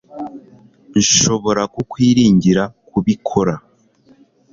nshobora 1.01 1.61
kukwiringira 1.73 2.63
kubikora 2.87 3.53